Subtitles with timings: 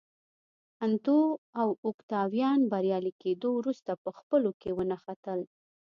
[0.85, 1.19] انتو
[1.61, 5.39] او اوکتاویان بریالي کېدو وروسته په خپلو کې ونښتل